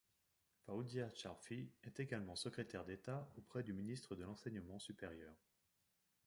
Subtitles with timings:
[0.65, 5.35] Faouzia Charfi est également secrétaire d’État auprès du ministre de l’Enseignement supérieur.